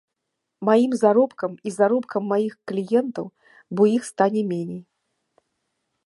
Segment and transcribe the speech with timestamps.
[0.67, 3.25] Маім заробкам і заробкам маіх кліентаў,
[3.77, 4.81] бо іх стане меней.